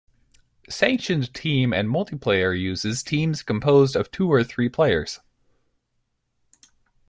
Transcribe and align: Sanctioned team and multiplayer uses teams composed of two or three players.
Sanctioned 0.67 1.31
team 1.31 1.71
and 1.73 1.87
multiplayer 1.87 2.59
uses 2.59 3.03
teams 3.03 3.43
composed 3.43 3.95
of 3.95 4.09
two 4.09 4.33
or 4.33 4.43
three 4.43 4.67
players. 4.67 5.19